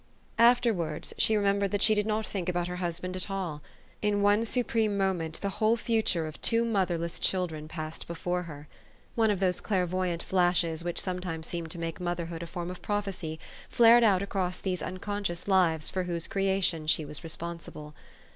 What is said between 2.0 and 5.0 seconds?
not think about her husband at all. In one supreme